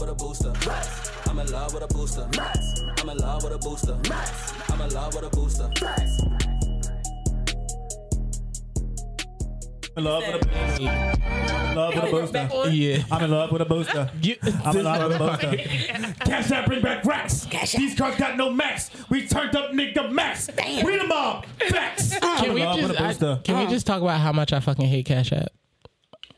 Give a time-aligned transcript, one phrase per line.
[0.00, 1.30] love with a booster.
[1.30, 2.28] I'm in love with a booster.
[2.98, 3.98] I'm in love with a booster.
[4.72, 5.70] I'm in love with a booster.
[9.96, 10.90] in love with a
[11.70, 12.70] in love with a booster.
[12.70, 13.02] Yeah.
[13.10, 14.10] I'm in love with a booster.
[14.64, 16.14] I'm in love with a booster.
[16.24, 17.46] Cash out, bring back racks.
[17.74, 18.90] These cars got no max.
[19.10, 20.48] We turned up nigga max.
[20.56, 21.44] We the mob.
[21.68, 22.14] Facts.
[22.22, 23.40] I'm Can in we love just with a I- booster.
[23.44, 23.70] can we uh.
[23.70, 25.48] just talk about how much I fucking hate Cash App?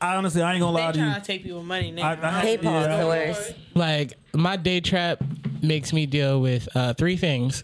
[0.03, 1.03] I honestly, I ain't gonna lie to you.
[1.05, 2.09] They trying to take people money now.
[2.09, 2.11] I,
[2.41, 2.91] I, PayPal yeah.
[2.93, 3.55] is the worst.
[3.73, 5.23] Like my day trap
[5.61, 7.63] makes me deal with uh, three things: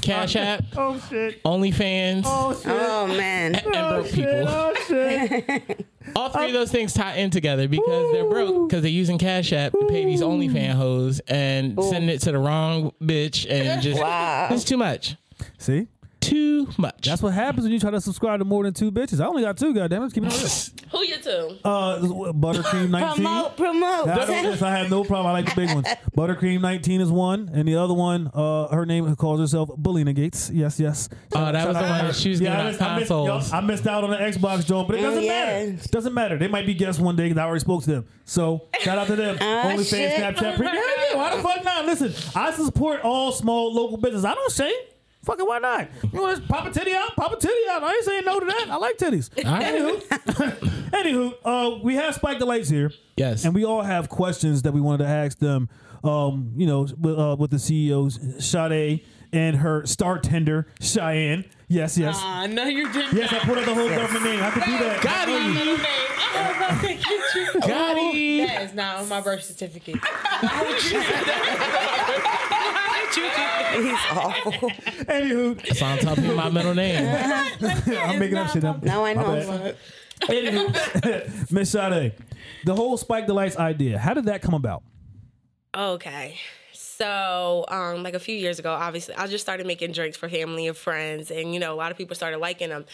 [0.00, 1.42] Cash App, Oh shit.
[1.42, 2.66] OnlyFans, Oh shit.
[2.66, 3.56] Oh man.
[3.56, 4.44] and broke people.
[4.46, 5.86] Oh shit.
[6.16, 9.52] All three of those things tie in together because they're broke because they're using Cash
[9.52, 14.00] App to pay these OnlyFans hoes and sending it to the wrong bitch and just
[14.00, 14.48] Wow.
[14.52, 15.16] it's too much,
[15.58, 15.88] See,
[16.20, 17.06] too much.
[17.06, 19.20] that's what happens when you try to subscribe to more than two bitches.
[19.20, 19.72] I only got two.
[19.74, 20.48] Goddamn it, keep it real.
[20.90, 21.56] Who you to?
[21.64, 21.98] Uh,
[22.32, 23.24] buttercream nineteen.
[23.24, 24.08] Promote, promote.
[24.08, 25.28] I, yes, I have no problem.
[25.28, 25.86] I like the big ones.
[26.16, 30.50] Buttercream 19 is one, and the other one, uh, her name calls herself Belina Gates.
[30.52, 31.08] Yes, yes.
[31.34, 33.52] Oh, that was the one that she was giving I out missed, I, missed, consoles.
[33.52, 35.70] I missed out on the Xbox joint, but it doesn't Mm, matter.
[35.70, 35.86] yes.
[35.90, 36.36] Doesn't matter.
[36.36, 38.06] They might be guests one day because I already spoke to them.
[38.24, 39.38] So shout out to them.
[39.40, 40.20] Ah, OnlyFans, shit.
[40.20, 40.74] Snapchat, premium.
[40.74, 41.16] Yeah, yeah.
[41.16, 41.86] Why the fuck not?
[41.86, 44.24] Listen, I support all small local business.
[44.24, 44.74] I don't shame.
[45.22, 45.88] Fucking why not?
[46.12, 47.14] You want to pop a titty out?
[47.14, 47.82] Pop a titty out.
[47.82, 48.66] I ain't saying no to that.
[48.70, 49.28] I like titties.
[49.34, 50.00] Anywho,
[50.90, 52.90] anywho, uh, we have Spike Delights here.
[53.16, 53.44] Yes.
[53.44, 55.68] And we all have questions that we wanted to ask them.
[56.02, 61.44] Um, you know, with, uh, with the CEOs, Sade and her star tender, Cheyenne.
[61.68, 62.18] Yes, yes.
[62.22, 63.16] I know you didn't.
[63.16, 64.42] Yes, I put out the whole government name.
[64.42, 65.02] I could do that.
[65.02, 65.54] Got I know you.
[65.54, 65.86] Middle name.
[65.86, 67.60] I was about to get you.
[67.68, 68.46] Got it.
[68.46, 69.96] That is not on my birth certificate.
[73.16, 74.12] Why would you do that?
[74.14, 74.66] Why would you do that?
[74.66, 74.70] He's awful.
[75.14, 77.06] Anywho, It's on top of my middle name.
[78.00, 78.82] I'm making up shit up.
[78.82, 79.34] Now I My know.
[79.58, 79.76] bad.
[80.22, 82.12] Anywho, Miss Sade,
[82.64, 84.82] the whole Spike Delights idea, how did that come about?
[85.74, 86.36] Okay.
[87.00, 90.66] So, um, like a few years ago, obviously, I just started making drinks for family
[90.66, 92.84] and friends, and you know, a lot of people started liking them.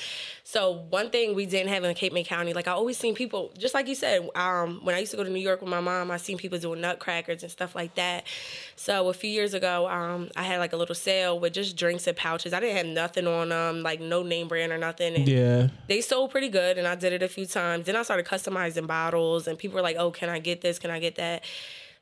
[0.45, 3.51] So, one thing we didn't have in Cape May County, like I always seen people,
[3.59, 5.81] just like you said, um, when I used to go to New York with my
[5.81, 8.29] mom, I seen people doing nutcrackers and stuff like that.
[8.77, 12.07] So, a few years ago, um, I had like a little sale with just drinks
[12.07, 12.53] and pouches.
[12.53, 15.17] I didn't have nothing on them, like no name brand or nothing.
[15.17, 15.69] And Yeah.
[15.89, 17.87] they sold pretty good and I did it a few times.
[17.87, 20.79] Then I started customizing bottles and people were like, "Oh, can I get this?
[20.79, 21.43] Can I get that?"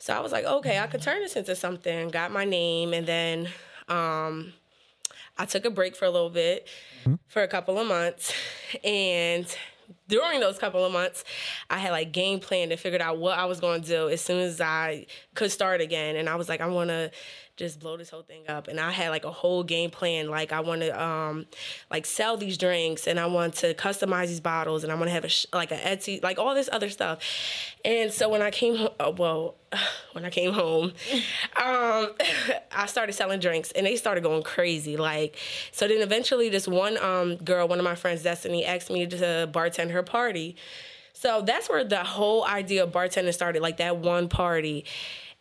[0.04, 3.06] So I was like, "Okay, I could turn this into something." Got my name and
[3.06, 3.48] then
[3.88, 4.52] um
[5.38, 6.68] I took a break for a little bit
[7.28, 8.30] for a couple of months
[8.84, 9.46] and
[10.08, 11.24] during those couple of months,
[11.70, 14.20] I had like game planned and figured out what I was going to do as
[14.20, 16.16] soon as I could start again.
[16.16, 17.10] And I was like, I want to
[17.56, 18.68] just blow this whole thing up.
[18.68, 20.28] And I had like a whole game plan.
[20.28, 21.46] Like I want to um
[21.90, 25.12] like sell these drinks and I want to customize these bottles and I want to
[25.12, 27.20] have a sh- like an Etsy like all this other stuff.
[27.84, 29.54] And so when I came home, uh, well,
[30.12, 30.92] when I came home,
[31.62, 32.10] um,
[32.72, 34.96] I started selling drinks and they started going crazy.
[34.96, 35.36] Like,
[35.70, 39.48] so then eventually this one um, girl, one of my friends, Destiny, asked me to
[39.52, 40.56] bartend her party.
[41.12, 44.84] So that's where the whole idea of bartending started, like that one party.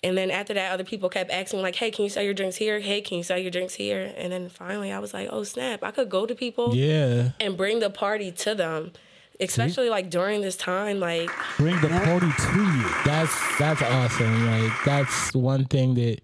[0.03, 2.57] And then after that, other people kept asking, like, hey, can you sell your drinks
[2.57, 2.79] here?
[2.79, 4.13] Hey, can you sell your drinks here?
[4.17, 7.29] And then finally I was like, oh, snap, I could go to people Yeah.
[7.39, 8.91] and bring the party to them,
[9.39, 10.99] especially like during this time.
[10.99, 12.89] Like, Bring the party to you.
[13.05, 14.45] That's that's awesome.
[14.45, 16.19] Like that's one thing that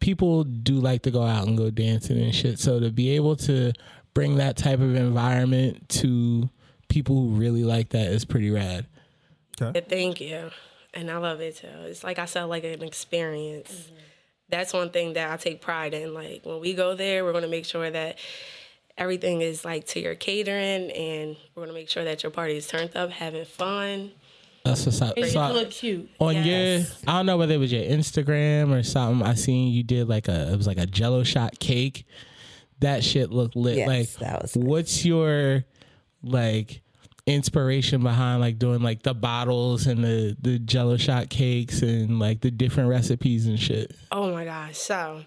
[0.00, 2.58] people do like to go out and go dancing and shit.
[2.58, 3.72] So to be able to
[4.12, 6.50] bring that type of environment to
[6.88, 8.86] people who really like that is pretty rad.
[9.60, 9.80] Okay.
[9.88, 10.50] Thank you.
[10.94, 11.66] And I love it too.
[11.82, 13.70] It's like I said, like an experience.
[13.72, 13.94] Mm-hmm.
[14.48, 16.14] That's one thing that I take pride in.
[16.14, 18.18] Like when we go there, we're gonna make sure that
[18.96, 22.66] everything is like to your catering and we're gonna make sure that your party is
[22.68, 24.12] turned up, having fun.
[24.64, 25.18] That's what's up.
[25.18, 26.08] You So, look cute.
[26.20, 26.44] on Yes.
[27.02, 29.26] your I don't know whether it was your Instagram or something.
[29.26, 32.06] I seen you did like a it was like a jello shot cake.
[32.80, 33.78] That shit looked lit.
[33.78, 34.64] Yes, like that was nice.
[34.64, 35.64] what's your
[36.22, 36.82] like
[37.26, 42.40] inspiration behind like doing like the bottles and the the jello shot cakes and like
[42.40, 43.96] the different recipes and shit.
[44.12, 44.76] Oh my gosh.
[44.76, 45.22] So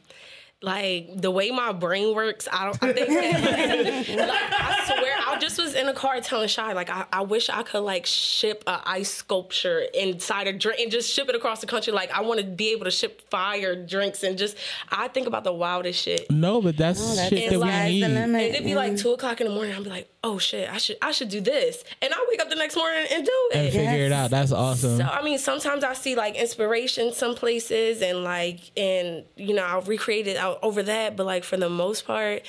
[0.64, 3.10] like the way my brain works, I don't I think
[4.18, 7.50] like I swear I just was in a car telling Shy like I, I wish
[7.50, 11.62] I could like ship a ice sculpture inside a drink and just ship it across
[11.62, 11.94] the country.
[11.94, 14.58] Like I want to be able to ship fire drinks and just
[14.90, 16.32] I think about the wildest shit.
[16.32, 18.04] No, but that's oh, that's shit that the we need.
[18.04, 19.76] And it'd be like two o'clock in the morning.
[19.76, 21.84] I'd be like, oh shit, I should I should do this.
[22.02, 23.74] And I wake up the next morning and do it And it.
[23.74, 24.32] figure it out.
[24.32, 24.98] That's awesome.
[24.98, 29.64] So I mean, sometimes I see like inspiration some places, and like, and you know,
[29.64, 31.16] I'll recreate it out over that.
[31.16, 32.44] But like for the most part,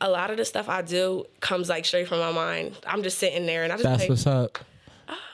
[0.00, 2.78] a lot of the stuff I do comes like straight from my mind.
[2.86, 4.58] I'm just sitting there, and I just That's like, what's up.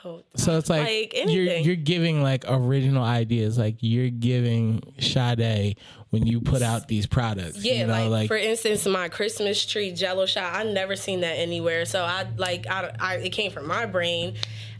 [0.03, 3.57] Oh, So it's like, Like you're you're giving like original ideas.
[3.57, 5.77] Like you're giving Sade
[6.11, 7.63] when you put out these products.
[7.63, 10.53] Yeah, you know, like, like, for instance, my Christmas tree Jello shot.
[10.53, 11.85] I never seen that anywhere.
[11.85, 14.35] So I like I, I it came from my brain.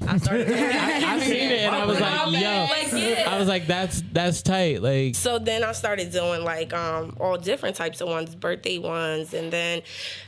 [0.06, 0.48] I started.
[0.52, 3.30] I seen it and I was like, yo, yeah.
[3.30, 4.82] I was like, that's that's tight.
[4.82, 9.34] Like So then I started doing like um all different types of ones, birthday ones,
[9.34, 9.84] and then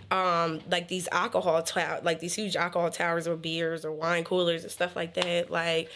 [0.10, 4.64] um like these alcohol tower, like these huge alcohol towers or beers or wine coolers
[4.64, 5.52] and stuff like that.
[5.52, 5.90] Like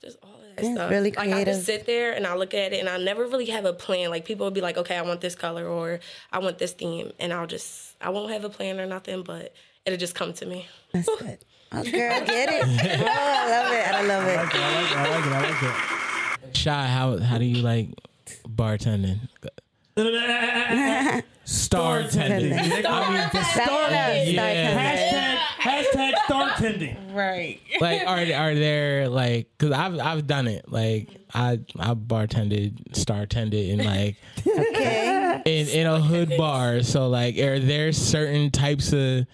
[0.00, 0.90] just all that Yeah, stuff.
[0.90, 3.46] really like I just sit there and I look at it and I never really
[3.46, 4.10] have a plan.
[4.10, 6.00] Like people will be like, okay, I want this color or
[6.32, 9.54] I want this theme, and I'll just I won't have a plan or nothing, but
[9.86, 10.66] it'll just come to me.
[10.92, 11.38] That's good.
[11.72, 11.92] Oh, girl,
[12.24, 12.64] get it.
[12.64, 13.94] Oh, I love it.
[13.94, 14.38] I love it.
[14.38, 14.96] I like it.
[14.96, 15.32] I like it.
[15.32, 15.62] I like
[16.48, 16.56] it.
[16.56, 17.88] Shy, how how do you like
[18.48, 19.20] bartending?
[21.50, 22.52] Star tending.
[22.52, 22.70] I mean,
[23.32, 24.26] That's enough.
[24.26, 25.36] Yeah.
[25.58, 27.12] Hashtag, hashtag star tending.
[27.12, 27.60] Right.
[27.80, 33.26] like are are there like because I've I've done it like I I bartended star
[33.26, 34.16] tended in like
[34.46, 35.42] Okay.
[35.44, 39.26] in in a hood bar so like are there certain types of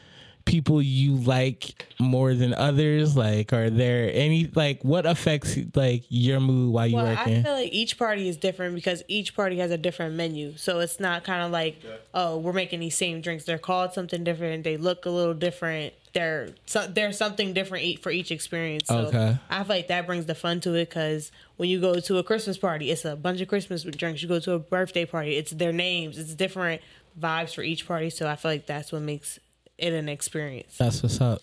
[0.47, 6.41] people you like more than others like are there any like what affects like your
[6.41, 9.71] mood while you Well, I feel like each party is different because each party has
[9.71, 10.57] a different menu.
[10.57, 11.83] So it's not kind of like,
[12.15, 13.45] oh, we're making these same drinks.
[13.45, 14.63] They're called something different.
[14.65, 15.95] They look a little different.
[16.13, 18.87] They're so, there's something different for each experience.
[18.89, 19.37] So Okay.
[19.51, 22.23] I feel like that brings the fun to it because when you go to a
[22.23, 24.23] Christmas party, it's a bunch of Christmas drinks.
[24.23, 26.19] You go to a birthday party, it's their names.
[26.19, 26.83] It's different
[27.21, 28.11] vibes for each party.
[28.11, 29.39] So I feel like that's what makes
[29.79, 30.77] it an experience.
[30.79, 31.41] that's what's up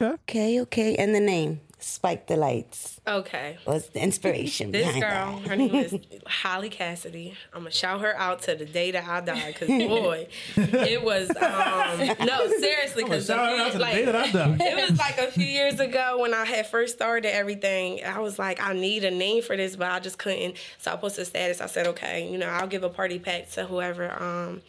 [0.00, 0.94] Okay, okay.
[0.94, 3.58] And the name, Spike Delights, Okay.
[3.66, 5.48] was the inspiration This behind girl, that.
[5.48, 5.92] her name is
[6.26, 7.34] Holly Cassidy.
[7.52, 11.30] I'm gonna shout her out to the day that I die, cause boy, it was
[11.30, 14.60] um no seriously, cause Shout out to the like, day that I died.
[14.60, 18.04] it was like a few years ago when I had first started everything.
[18.04, 20.56] I was like, I need a name for this, but I just couldn't.
[20.78, 21.60] So I posted a status.
[21.60, 24.62] I said, okay, you know, I'll give a party pack to whoever um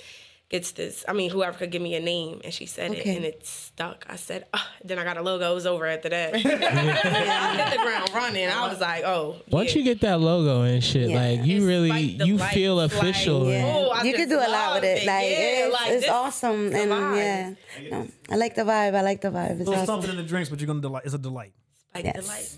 [0.50, 1.06] gets this.
[1.08, 2.42] I mean, whoever could give me a name.
[2.44, 3.02] And she said Okay.
[3.02, 4.04] it, and it stuck.
[4.10, 4.66] I said, oh.
[4.84, 5.52] then I got a logo.
[5.52, 6.34] It was over after that.
[6.36, 8.50] I hit the ground running.
[8.50, 9.38] I was like, oh.
[9.52, 9.80] once yeah.
[9.80, 11.22] you get that logo and shit Yeah.
[11.22, 13.64] like you It's really like you lights, feel like, official Yeah.
[13.66, 15.04] Oh, you just can do a lot with it.
[15.04, 15.06] it.
[15.08, 15.38] Like, Yeah,
[15.68, 16.74] it's, like, it's awesome.
[16.74, 17.16] And vibe.
[17.18, 18.96] yeah, no, I like the vibe.
[18.96, 19.60] I like the vibe.
[19.60, 19.86] It's There's awesome.
[19.86, 21.04] something in the drinks, but you're gonna delight.
[21.06, 21.54] It's a delight.
[21.94, 22.16] like Yes.
[22.24, 22.58] the lights.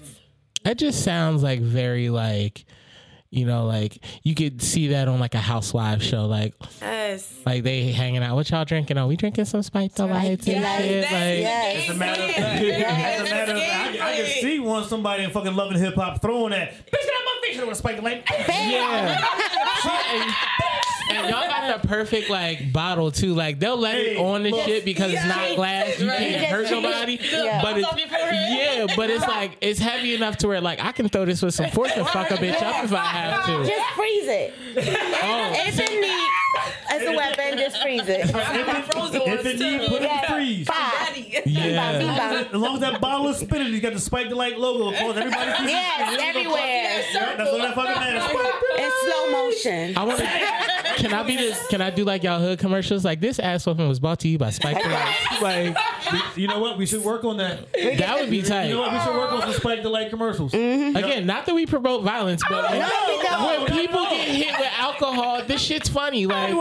[0.63, 2.63] That just sounds like very like,
[3.31, 7.33] you know, like you could see that on like a housewife show, like Yes.
[7.45, 8.35] like they hanging out.
[8.35, 8.97] What y'all drinking?
[8.97, 11.01] Oh, we drinking some Spike Delights and Yes, shit.
[11.01, 11.89] that's- Like, Yes.
[11.89, 14.83] As a matter of fact, as a matter of fact, I, I can see one
[14.87, 16.71] somebody in fucking loving hip hop throwing that.
[16.71, 17.59] Bitch, get out my face!
[17.61, 18.23] with a spike light.
[18.49, 19.25] yeah.
[21.25, 23.33] And, and y'all got the perfect like bottle too.
[23.33, 24.65] Like they'll let it on the look.
[24.65, 25.99] shit because it's not glass.
[25.99, 27.19] You can't hurt nobody.
[27.31, 27.61] Yeah.
[27.61, 31.25] But it's, yeah, but it's like it's heavy enough to where like I can throw
[31.25, 33.69] this with some force and fuck a bitch up if I have to.
[33.69, 34.53] Just freeze it.
[35.23, 35.53] Oh.
[35.67, 36.40] If it need
[36.91, 38.29] as a weapon, just freeze it.
[38.29, 39.87] If it need, too.
[39.87, 40.67] put it in freeze.
[40.67, 41.45] Five.
[41.45, 42.45] Yeah.
[42.51, 44.89] As long as that bottle is spinning, you got the spike the light logo.
[44.91, 45.69] Of course, everybody sees it.
[45.69, 47.37] Yes, everywhere.
[47.37, 48.29] That's what that fucking matters.
[48.77, 49.97] In slow motion.
[49.97, 50.71] I want to.
[51.01, 51.67] Can I be this?
[51.67, 53.03] Can I do like y'all hood commercials?
[53.05, 55.41] Like this ass whooping was brought to you by Spike the Lights.
[55.41, 55.77] Like
[56.37, 56.77] You know what?
[56.77, 57.71] We should work on that.
[57.73, 58.65] that would be tight.
[58.65, 58.93] You know tight.
[58.93, 58.93] what?
[58.93, 60.51] We should work on some spike the light commercials.
[60.51, 60.95] Mm-hmm.
[60.95, 63.63] Again, not that we promote violence, but when, No, we don't.
[63.63, 66.25] when people get hit with alcohol, this shit's funny.
[66.25, 66.53] Like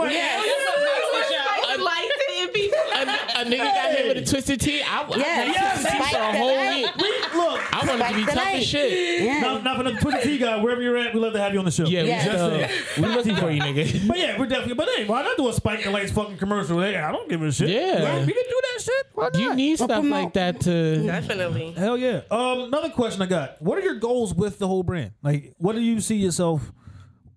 [2.21, 4.81] a, a nigga got hit with a twisted tea.
[4.81, 5.55] I, I Yes.
[5.55, 6.75] had twisted tea for a whole light.
[6.83, 6.95] week.
[6.97, 9.21] We, look, I wanted to be Spike the tough as shit.
[9.23, 9.39] Yeah.
[9.41, 11.59] not, not for the Twisted Tea guy, wherever you're at, we love to have you
[11.59, 11.85] on the show.
[11.85, 12.19] Yeah, Yeah.
[12.19, 14.07] we Just still, we looking for you, nigga.
[14.11, 14.75] But yeah, we're definitely.
[14.75, 16.79] But hey, why not do a Spike Delights fucking commercial?
[16.81, 17.69] Hey, I don't give a shit.
[17.69, 18.19] Yeah.
[18.25, 19.05] we can do that shit.
[19.13, 19.35] Why not?
[19.41, 20.09] You need stuff promote.
[20.11, 21.03] like that to.
[21.05, 21.71] Definitely.
[21.73, 22.21] Hell yeah.
[22.29, 25.11] Um, another question I got: What are your goals with the whole brand?
[25.23, 26.71] Like, what do you see yourself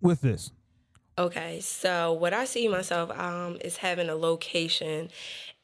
[0.00, 0.50] with this?
[1.16, 5.11] Okay, so what I see myself um, is having a location,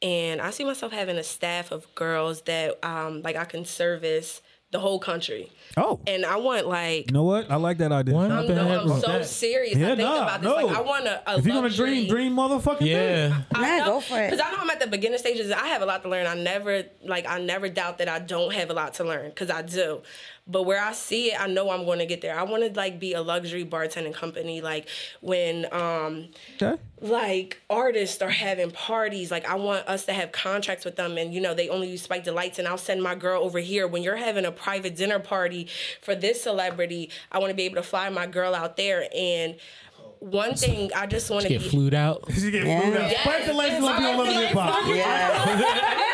[0.01, 4.41] and I see myself having a staff of girls that um, like I can service
[4.71, 7.07] the whole country, Oh, and I want like.
[7.07, 7.51] you know what?
[7.51, 8.15] I like that idea.
[8.15, 8.47] Why I'm, not?
[8.47, 8.99] no, I'm Bro.
[9.01, 9.75] so serious.
[9.75, 10.49] Yeah, I think nah, about this.
[10.49, 10.65] no.
[10.65, 12.87] Like, I want a, a if you're gonna dream, dream, motherfucking thing.
[12.87, 13.41] Yeah.
[13.53, 14.31] Nah, go for it.
[14.31, 15.51] Because I know I'm at the beginning stages.
[15.51, 16.25] I have a lot to learn.
[16.25, 19.49] I never like I never doubt that I don't have a lot to learn because
[19.49, 20.01] I do.
[20.47, 22.37] But where I see it, I know I'm going to get there.
[22.37, 24.59] I want to like be a luxury bartending company.
[24.59, 24.87] Like
[25.21, 26.29] when um
[26.61, 26.81] Okay.
[26.99, 31.33] like artists are having parties, like I want us to have contracts with them, and
[31.33, 33.87] you know they only use Spike Delights, and I'll send my girl over here.
[33.87, 35.67] When you're having a private dinner party
[36.01, 39.07] for this celebrity, I want to be able to fly my girl out there.
[39.15, 39.55] And
[40.19, 42.23] one thing I just want to Get be flued out.
[42.35, 42.81] You get Yeah.
[42.81, 43.11] food out.
[43.11, 44.87] Spike Delights gonna be on Love and Hip Hop.
[44.87, 46.07] Yeah.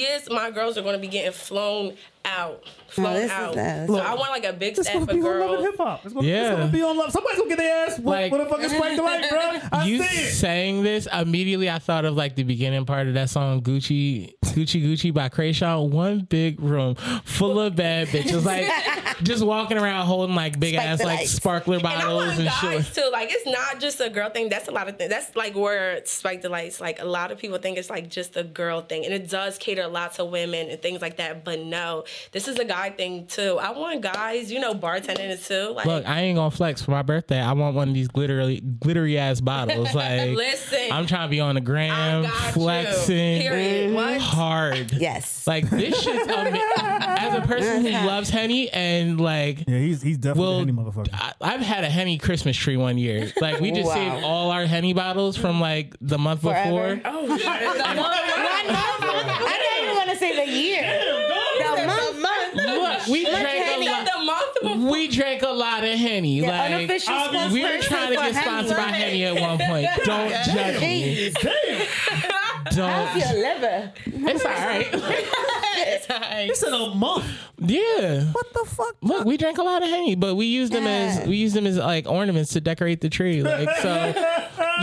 [0.00, 0.28] And I'm so serious.
[0.28, 3.56] yes, my girls are going to be getting flown out, flown this out.
[3.56, 3.86] us.
[3.86, 5.58] So Look, I want like a big It's staff gonna of be on Love and
[5.58, 5.62] girls.
[5.70, 6.04] Hip Hop.
[6.04, 6.50] It's gonna, Yeah.
[6.50, 7.10] it's gonna be on Love.
[7.12, 9.58] Somebody's gonna get their ass Like- like, with a fucking Spike Delight, bro.
[9.72, 10.32] I you see it.
[10.32, 14.82] saying this immediately, I thought of like the beginning part of that song "Gucci Gucci
[14.84, 15.88] Gucci" by Kreayshawn.
[15.90, 18.66] One big room full of bad bitches, like
[19.22, 22.48] just walking around holding like big Spike ass like sparkler And I bottles want and,
[22.48, 22.94] guys shit.
[22.94, 23.10] too.
[23.12, 24.48] Like it's not just a girl thing.
[24.48, 25.10] That's a lot of things.
[25.10, 26.80] That's like where Spike Delights.
[26.80, 29.58] Like a lot of people think it's like just a girl thing, and it does
[29.58, 31.44] cater a lot to women and things like that.
[31.44, 33.58] But no, this is a guy thing too.
[33.60, 35.72] I want guys, you know, bartending it too.
[35.74, 37.40] Like Look, I ain't gonna flex for my birthday.
[37.40, 39.88] I want one of these glittery, glittery ass bottles.
[40.00, 43.48] Like, listen, I'm trying to be on the gram, flexing You.
[43.50, 43.94] Period.
[43.94, 44.20] What?
[44.20, 44.92] hard.
[44.92, 45.46] Yes.
[45.46, 50.18] Like this shit's ama- as a person who loves Henny and like Yeah, he's he's
[50.18, 51.08] definitely Well, a Henny motherfucker.
[51.12, 53.32] I, I've had a Henny Christmas tree one year.
[53.40, 53.94] Like we just Wow.
[53.94, 56.96] saved all our Henny bottles from like the month Forever.
[56.96, 57.12] before.
[57.12, 57.46] Oh shit.
[57.48, 60.82] I not even want to say the year.
[60.82, 62.54] The month.
[62.54, 63.86] Look, we drank Henny.
[63.86, 64.04] a lot.
[64.06, 64.49] the month before.
[64.62, 66.40] We drank a lot of Henny.
[66.40, 67.14] The like unofficial
[67.52, 69.22] we were trying to get sponsored by Henny.
[69.22, 69.88] Henny at one point.
[70.04, 71.30] Don't judge me.
[71.32, 72.36] Jeez.
[72.70, 73.16] Don't.
[73.16, 73.92] Your liver.
[74.06, 74.86] It's all right.
[74.92, 76.50] It's all right.
[76.50, 77.24] It's in a month.
[77.58, 78.24] Yeah.
[78.32, 78.96] What the fuck?
[79.02, 81.66] Look, we drank a lot of Henny, but we used them as we used them
[81.66, 83.42] as like ornaments to decorate the tree.
[83.42, 84.14] Like so,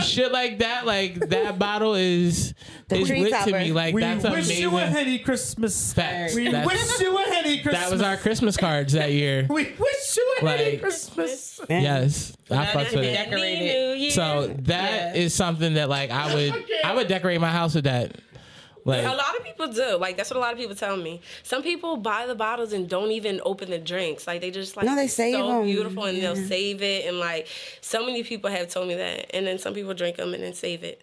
[0.02, 0.86] shit like that.
[0.86, 2.54] Like that bottle is
[2.88, 3.72] The is tree lit to me.
[3.72, 4.60] Like We that's wish amazing.
[4.62, 5.92] you a Henny Christmas.
[5.92, 6.34] Facts.
[6.34, 7.82] We That's- wish you a Henny Christmas.
[7.84, 9.46] that was our Christmas cards that year.
[9.58, 11.60] We wish you a Henny Like- Christmas.
[11.68, 13.12] Yes, I Now fucks they with it.
[13.30, 14.12] decorate it.
[14.12, 15.44] So that is Yeah.
[15.46, 18.12] something that like I would I would decorate my house with that.
[18.84, 19.98] Like A lot of people do.
[19.98, 21.20] Like that's what a lot of people tell me.
[21.42, 24.26] Some people buy the bottles and don't even open the drinks.
[24.26, 25.66] Like they just like No, they save save so 'em.
[25.66, 26.32] beautiful and Yeah.
[26.32, 27.06] they'll save it.
[27.06, 27.48] And like
[27.82, 29.34] so many people have told me that.
[29.34, 31.02] And then some people drink them and then save it.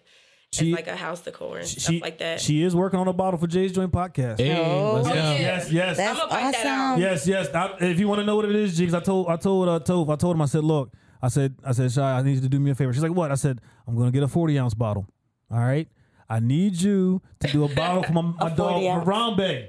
[0.52, 2.40] She- as like a house decor and She, stuff like that.
[2.40, 4.38] she is working on a bottle for Jay's Joint podcast.
[4.40, 5.12] hey, Oh, go.
[5.12, 5.32] yeah.
[5.38, 5.96] Yes, yes.
[5.96, 6.98] That's I'ma that out.
[6.98, 7.48] Yes, yes.
[7.54, 9.80] I, if you want to know what it is, Jigs, I told, I told, uh,
[9.80, 10.92] Toph, I told him, I said, look,
[11.26, 12.92] I said, I said, Shy, I need you to do me a favor.
[12.92, 13.32] She's like, what?
[13.32, 15.08] I said, I'm gonna get a 40 ounce bottle.
[15.50, 15.88] All right.
[16.28, 19.04] I need you to do a bottle for my, my dog ounce.
[19.04, 19.66] Harambe.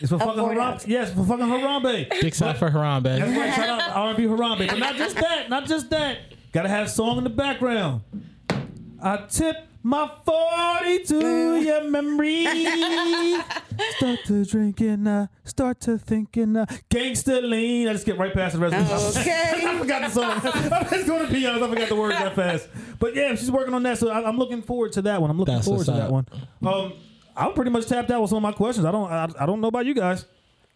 [0.00, 0.58] It's for fucking Harambe.
[0.62, 0.86] ounce.
[0.88, 2.08] Yes, for fucking Harambe.
[2.22, 3.02] Big sign for Harambe.
[3.18, 3.54] That's right.
[3.54, 4.66] Shout out R&B Harambe.
[4.66, 5.50] But not just that.
[5.50, 6.20] Not just that.
[6.52, 8.00] Gotta have song in the background.
[9.02, 12.44] I tip my 40 to your memory.
[13.96, 17.88] Start to drinking, uh, start to thinking, uh, gangster lean.
[17.88, 19.22] I just get right past the rest of the song.
[19.22, 19.66] Okay.
[19.66, 20.72] I forgot the song.
[20.72, 21.64] I'm just going to be honest.
[21.64, 22.68] I forgot the words that fast.
[22.98, 23.98] But yeah, she's working on that.
[23.98, 25.30] So I, I'm looking forward to that one.
[25.30, 26.26] I'm looking That's forward to that one.
[26.66, 26.92] Um,
[27.36, 28.84] I'm pretty much tapped out with some of my questions.
[28.84, 29.10] I don't.
[29.10, 30.26] I, I don't know about you guys.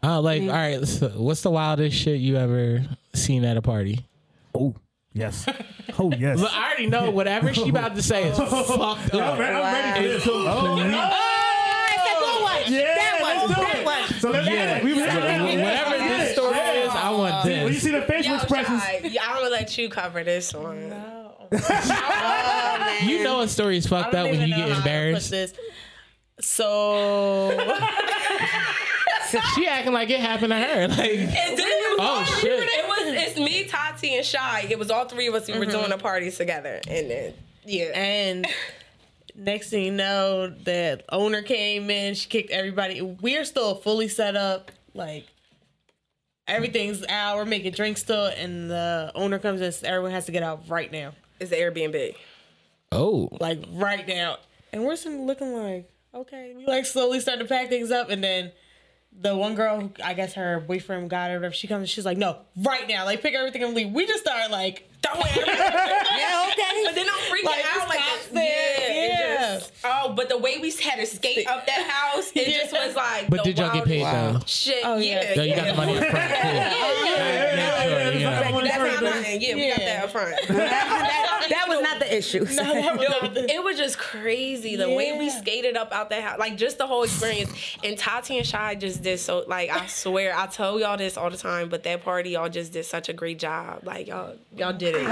[0.03, 4.07] Uh, like, all right, so what's the wildest shit you ever seen at a party?
[4.55, 4.75] Oh
[5.15, 5.47] yes.
[5.99, 6.39] Oh yes.
[6.39, 9.39] Look, I already know whatever she about to say is fucked I'm up.
[9.39, 10.25] ready, I'm ready for this.
[10.25, 10.77] So, oh, oh
[12.69, 13.85] yeah, That let's one, do that it.
[13.85, 14.21] one.
[14.21, 14.85] So let's get it.
[14.85, 17.65] We was Whatever this story is, I want this.
[17.65, 20.95] When you see the facial Yo, expressions, Shy, I'm gonna let you cover this one.
[23.03, 25.31] You know a story is fucked up when you get embarrassed.
[25.31, 25.53] This.
[26.41, 27.51] So
[29.55, 30.89] She acting like it happened to her.
[30.89, 31.67] Like, It did.
[31.99, 32.69] Oh, all three- shit.
[33.43, 33.53] It was.
[33.53, 34.67] It's me, Tati, and Shy.
[34.71, 35.47] It was all three of us.
[35.49, 35.71] We were Mm-hmm.
[35.79, 37.35] doing a party together, and then
[37.65, 37.85] yeah.
[37.95, 38.47] and
[39.35, 42.15] next thing you know, the owner came in.
[42.15, 43.01] She kicked everybody.
[43.03, 44.71] We're still fully set up.
[44.95, 45.27] Like
[46.47, 47.37] everything's out.
[47.37, 49.73] We're making drinks still, and the owner comes in.
[49.87, 51.13] Everyone has to get out right now.
[51.41, 52.15] It's the Airbnb.
[52.93, 54.39] oh, Like right now.
[54.73, 56.55] And we're sitting looking like okay.
[56.57, 58.53] We like slowly start to pack things up, and then.
[59.21, 61.37] The one girl, who I guess her boyfriend got her.
[61.37, 61.55] Whatever.
[61.55, 63.05] She comes, she's like, "No, right now!
[63.05, 65.45] Like, pick everything and leave." We just start like throwing everything.
[66.13, 66.85] Yeah, okay.
[66.85, 68.35] But then I'm freaking Like, out just like stops that.
[68.35, 68.91] there.
[68.91, 69.55] Yeah, Yeah.
[69.59, 72.95] just- oh, but the way we had to skate up that house, it just was
[72.97, 73.31] like.
[73.31, 74.73] but the did y'all get paid wildest though?
[74.73, 74.83] Shit.
[74.85, 75.23] Oh, yeah.
[75.23, 75.35] yeah.
[75.35, 76.31] So you got the money up front.
[76.33, 76.43] Cool.
[76.43, 78.31] Yeah, yeah, Make sure, you know.
[78.63, 80.35] That's how I Yeah, we got that up front.
[81.53, 82.45] That, that was not the issue.
[82.51, 86.79] Yo, it was just crazy the way we skated up out that house, like just
[86.79, 87.51] the whole experience.
[87.85, 89.45] And Tati and Shy just did so.
[89.47, 92.73] Like I swear, I tell y'all this all the time, but that party y'all just
[92.73, 93.81] did such a great job.
[93.85, 95.03] Like y'all, y'all did it.
[95.03, 95.09] Y'all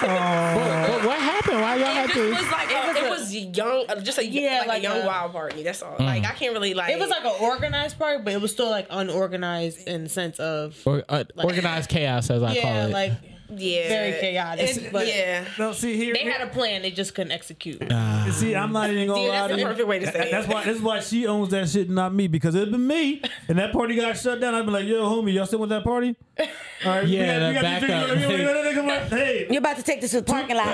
[0.00, 1.60] But, but what happened?
[1.60, 2.30] Why y'all it had just to?
[2.30, 5.06] was like a, it was young, uh, just a Yeah, like, like a young a-
[5.06, 5.62] wild party.
[5.62, 5.96] That's all.
[5.98, 6.92] Like I can't really like.
[6.92, 10.38] It was like an organized party, but it was still like unorganized in the sense
[10.38, 12.90] of Or, uh, organized chaos, as I call yeah, it.
[12.92, 13.12] like
[13.48, 14.76] yeah, very chaotic.
[14.76, 16.14] It- but yeah, No, see here.
[16.14, 17.82] they had a plan, they just couldn't execute.
[17.90, 19.66] Uh, see, I'm not even gonna Yeah, lie that's to the you.
[19.66, 20.30] perfect way to say That- it.
[20.30, 20.64] That's why.
[20.64, 22.26] This is why she owns that shit, not me.
[22.28, 24.54] Because it'd been me, and that party got shut down.
[24.54, 26.46] I'd be like, "Yo, homie, y'all still with that party?" All
[26.90, 28.08] right, Yeah, we got, the we got backup.
[28.08, 30.66] the drink- we got like, Hey, You're about to take this to the parking lot.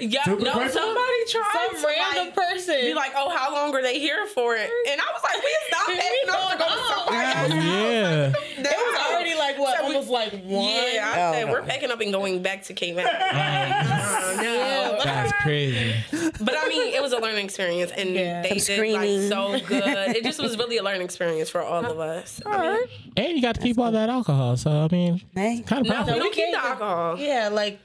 [0.00, 0.72] Yeah, Super no, pressure?
[0.72, 2.80] somebody tried Some to random like, person.
[2.80, 4.70] be like, oh, how long are they here for it?
[4.90, 8.30] And I was like, we stop packing up to go to somebody else's Yeah.
[8.30, 8.36] house.
[8.58, 10.64] it was already like what, So we- almost like one.
[10.68, 11.32] Yeah, I Oh.
[11.32, 13.04] said we're packing up and going back to Cape May.
[13.04, 14.98] Uh, no.
[15.04, 15.94] That's crazy.
[16.40, 18.42] But I mean, it was a learning experience, and Yeah.
[18.42, 19.28] they Some did like
[19.60, 20.16] so good.
[20.16, 22.40] It just was really a learning experience for all of us.
[22.46, 22.86] All right.
[23.16, 24.56] And you got to keep all that alcohol.
[24.56, 25.62] So I mean, Hey.
[25.66, 26.32] kind of No, we profit.
[26.32, 27.18] keep the alcohol.
[27.18, 27.78] Yeah, like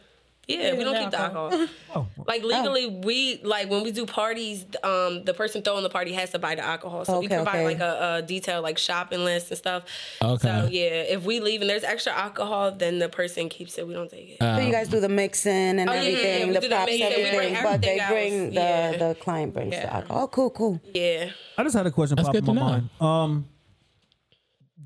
[0.48, 1.68] Yeah, we don't keep the alcohol.
[2.28, 4.66] Like legally, we like when we do parties.
[4.84, 7.64] Um, the person throwing the party has to buy the alcohol, so we provide okay.
[7.64, 9.84] like a, a detailed like shopping list and stuff.
[10.22, 10.48] Okay.
[10.48, 13.88] So yeah, if we leave and there's extra alcohol, then the person keeps it.
[13.88, 14.38] We don't take it.
[14.40, 16.76] So you guys do the mixing and Oh, yeah, yeah, everything, yeah, the do the
[16.76, 19.08] props, mixing, we everything, but they everything bring else, the yeah.
[19.08, 20.24] the client brings the alcohol.
[20.24, 20.82] Oh, cool, cool.
[20.94, 21.30] yeah.
[21.58, 22.62] I just had a question That's pop in my know.
[22.62, 22.90] mind.
[23.02, 23.48] Um,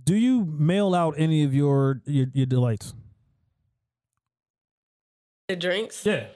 [0.03, 2.93] do you mail out any of your your, your delights?
[5.51, 6.05] The drinks.
[6.05, 6.27] Yeah.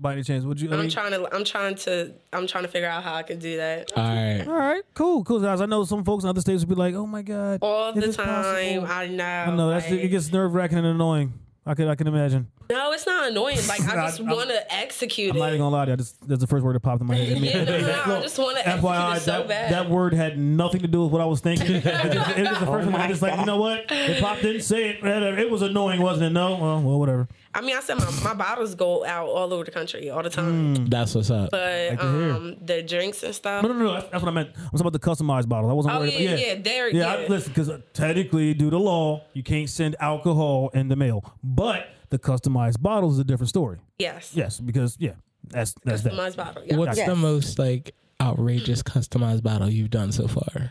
[0.00, 0.70] By any chance, would you?
[0.70, 1.32] I I'm mean- trying to.
[1.32, 2.12] I'm trying to.
[2.32, 3.92] I'm trying to figure out how I can do that.
[3.96, 4.44] All right.
[4.48, 5.40] All right, cool, cool.
[5.40, 7.92] Guys, I know some folks in other states would be like, "Oh my god, All
[7.92, 8.26] the time.
[8.26, 9.24] possible." I know.
[9.24, 11.34] I know that's like- it gets nerve wracking and annoying.
[11.66, 12.48] I can I can imagine.
[12.70, 13.58] no, it's not annoying.
[13.68, 15.92] Like I just want to execute I'm not even gonna lie to you.
[15.92, 17.36] I just that's the first word that popped in my head.
[17.42, 19.72] Yeah, no, no, I just want to execute FYI, it so that, bad.
[19.74, 21.66] that word had nothing to do with what I was thinking.
[21.76, 22.94] it, just, it was the oh first one.
[23.00, 23.84] I just like, you know what?
[23.90, 25.04] It popped in, say it.
[25.04, 26.30] It was annoying, wasn't it?
[26.30, 27.28] No, well, well whatever.
[27.52, 30.30] I mean, I said my, my bottles go out all over the country all the
[30.30, 30.86] time.
[30.86, 31.50] That's what's up.
[31.50, 33.64] But to um, the drinks and stuff.
[33.64, 33.92] No, no, no.
[33.94, 34.50] That's, that's what I meant.
[34.56, 35.68] I'm talking about the customized bottle.
[35.68, 36.12] I wasn't Oh worried.
[36.14, 37.24] yeah, about, yeah, there, Yeah, yeah.
[37.24, 41.24] I, listen, because technically, due to law, you can't send alcohol in the mail.
[41.42, 43.78] But the customized bottle is a different story.
[43.98, 45.14] yes, Yes, because yeah,
[45.48, 46.12] that's that's that.
[46.12, 46.62] customized bottle.
[46.64, 46.76] Yeah.
[46.76, 47.08] What's Yes.
[47.08, 50.70] the most like outrageous customized bottle you've done so far?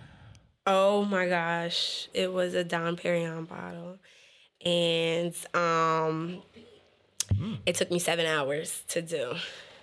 [0.65, 3.97] Oh my gosh, it was a Dom Pérignon bottle,
[4.63, 6.41] and um,
[7.33, 7.57] Mm.
[7.65, 9.35] it took me seven hours to do.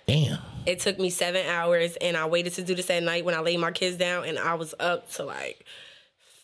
[0.07, 0.39] Damn.
[0.65, 3.39] It took me seven hours, and I waited to do this at night when I
[3.39, 5.65] laid my kids down, and I was up to like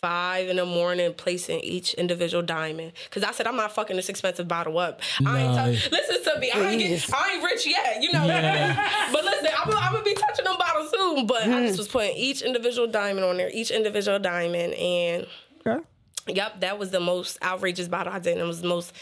[0.01, 2.91] five in the morning placing each individual diamond.
[3.10, 5.00] Cause I said I'm not fucking this expensive bottle up.
[5.25, 6.51] I ain't t- listen to me.
[6.51, 8.25] I ain't, get, I ain't rich yet, you know.
[8.25, 9.10] Yeah.
[9.13, 11.25] but listen, I'm, gonna- I'm gonna be touching them bottles soon.
[11.25, 11.77] But I just mm.
[11.77, 15.25] was putting each individual diamond on there, each individual diamond, and
[15.65, 15.84] Okay.
[16.27, 18.34] Yep, that was the most outrageous bottle I did.
[18.34, 18.93] and It was the most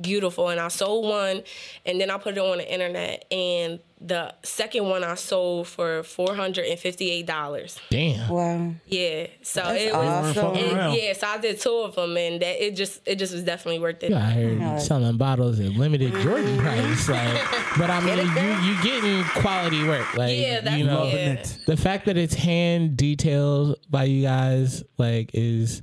[0.00, 1.42] beautiful, and I sold one,
[1.86, 6.02] and then I put it on the internet, and the second one I sold for
[6.02, 7.78] four hundred and fifty-eight dollars.
[7.90, 8.28] Damn.
[8.30, 8.74] Wow.
[8.86, 10.06] Yeah, so That's it was.
[10.06, 10.34] awesome.
[10.34, 10.94] fucking and around.
[10.94, 13.80] yeah, so I did two of them, and that it just it just was definitely
[13.80, 14.12] worth it.
[14.12, 16.22] I heard here selling bottles at limited mm-hmm.
[16.22, 17.44] Jordan price, like.
[17.78, 21.04] But I mean, you you getting quality work, like Yeah, that's you know.
[21.04, 21.44] yeah.
[21.66, 25.82] The fact that it's hand detailed by you guys, like, is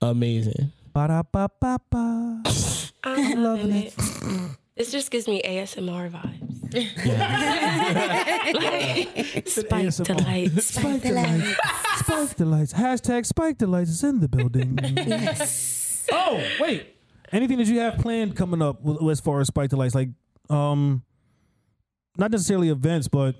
[0.00, 0.72] amazing.
[0.92, 2.42] Ba-da-ba-ba-ba.
[3.04, 3.94] I'm loving it.
[4.76, 6.74] This just gives me ASMR vibes.
[8.54, 10.04] like, spike ASMR.
[10.04, 10.66] delights.
[10.66, 11.56] Spike delights.
[11.96, 12.72] Spike delights.
[12.74, 14.78] Hashtag Spike delights is in the building.
[14.82, 16.06] Yes.
[16.12, 16.94] Oh wait,
[17.32, 20.08] anything that you have planned coming up with, as far as Spike delights, like
[20.48, 21.02] um,
[22.16, 23.34] not necessarily events, but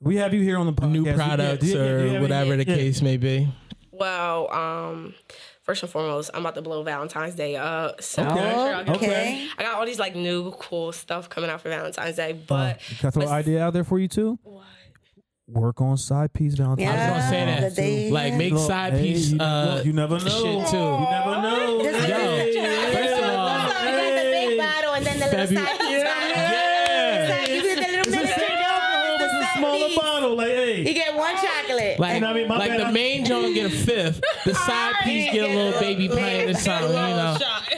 [0.00, 0.90] we have you here on the podcast.
[0.90, 2.76] New products yeah, yeah, or yeah, whatever yeah, the yeah.
[2.76, 3.48] case may be.
[3.92, 5.14] Well, um,
[5.62, 8.02] first and foremost, I'm about to blow Valentine's Day up.
[8.02, 8.34] So Okay.
[8.34, 9.48] make sure I, get- Okay.
[9.58, 12.80] I got all these like new cool stuff coming out for Valentine's Day, Uh, but
[12.98, 14.38] can I throw an idea out there for you too?
[15.48, 16.88] Work on side piece Valentine's.
[16.88, 17.70] I was gonna say Yeah, that.
[17.70, 20.24] the day- Like make Look, side hey, piece you, uh look, you never know.
[20.28, 20.76] shit too.
[20.76, 21.78] You never know.
[21.82, 25.24] This is- Yo, first of all, So we got the big bottle and then the
[25.26, 25.78] little February-
[31.98, 32.48] one like, You know what I mean?
[32.48, 35.80] My like bad, the main joint get a fifth, the side piece get a little
[35.80, 37.36] baby pint or something, you know.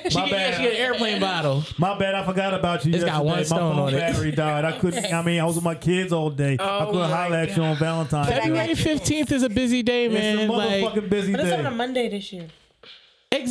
[0.09, 0.55] She My get, bad.
[0.57, 1.65] she get an airplane bottle.
[1.79, 2.15] my bad.
[2.15, 2.93] I forgot about you.
[2.95, 3.27] It's got yesterday.
[3.27, 3.99] one My stone phone on it.
[3.99, 4.65] battery died.
[4.67, 5.13] I couldn't.
[5.15, 6.57] I mean, I was with my kids all day.
[6.61, 8.29] I Oh couldn't my holler at you on Valentine's.
[8.29, 8.39] Day.
[8.41, 10.39] February fifteenth is a busy day, man.
[10.41, 10.51] It's man.
[10.51, 11.71] a Like motherfucking busy But it's on a.
[11.71, 12.49] Monday this year.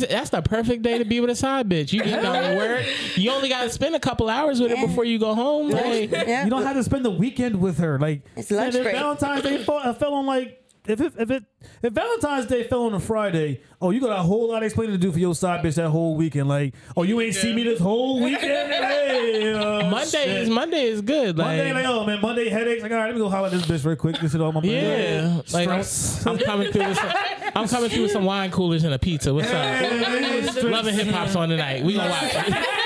[0.02, 1.92] Ex- that's the perfect day to be with a side bitch.
[1.92, 2.84] You get done work.
[3.16, 5.70] You only got to spend a couple hours with her before you go home.
[5.70, 6.44] Like, Yeah.
[6.44, 7.98] You don't have to spend the weekend with her.
[7.98, 8.94] Like It's lunch man, break.
[8.96, 11.44] Valentine's Day fall, uh, fell on like if it, if it
[11.82, 14.94] if Valentine's Day fell on a Friday, oh, you got a whole lot of explaining
[14.94, 16.48] to do for your side bitch that whole weekend.
[16.48, 18.42] Like, oh, you ain't see me this whole weekend.
[18.42, 20.28] hey, uh, Monday shit.
[20.28, 21.38] is Monday is good.
[21.38, 22.82] Like, Monday, like, oh man, Monday headaches.
[22.82, 24.18] Like, all right, let me go holler at this bitch real quick.
[24.18, 26.26] This is all my yeah, like I'm, Stress.
[26.26, 26.88] I'm coming through.
[26.88, 27.12] With some,
[27.54, 29.32] I'm coming through with some wine coolers and a pizza.
[29.32, 29.54] What's up?
[29.54, 30.64] Hey, stress.
[30.64, 31.82] Love and hip hop's on tonight.
[31.82, 32.22] We gonna watch.
[32.34, 32.80] it.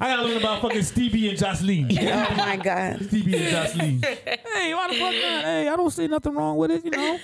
[0.00, 1.88] I gotta learn about fucking Stevie and Joseline.
[2.30, 3.04] Oh my God.
[3.04, 4.04] Stevie and Joseline.
[4.04, 5.44] hey, why the fuck not?
[5.44, 6.84] Hey, I don't see nothing wrong with it.
[6.84, 7.18] You know,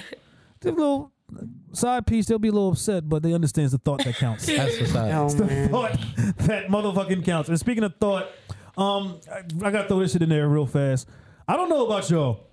[0.62, 1.12] just a little
[1.72, 4.46] side piece, they'll be a little upset, but they understand it's the thought that counts.
[4.46, 5.10] That's what's up.
[5.12, 5.68] Oh the man.
[5.70, 5.98] thought
[6.38, 7.48] that motherfucking counts.
[7.48, 8.28] And speaking of thought,
[8.76, 11.08] um, I, I gotta throw this shit in there real fast.
[11.46, 12.46] I don't know about y'all,